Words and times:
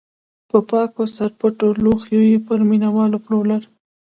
په 0.49 0.57
پاکو 0.69 1.03
سرپټو 1.15 1.67
لوښیو 1.83 2.21
یې 2.31 2.37
پر 2.47 2.59
مینه 2.69 2.89
والو 2.95 3.17
پلورل. 3.25 3.63